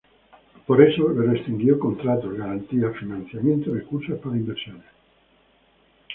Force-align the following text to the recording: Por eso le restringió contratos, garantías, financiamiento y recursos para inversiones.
Por 0.65 0.81
eso 0.81 1.09
le 1.09 1.31
restringió 1.31 1.77
contratos, 1.77 2.33
garantías, 2.33 2.97
financiamiento 2.97 3.69
y 3.69 3.81
recursos 3.81 4.17
para 4.19 4.35
inversiones. 4.35 4.89